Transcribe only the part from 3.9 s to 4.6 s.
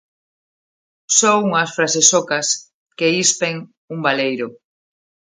un baleiro.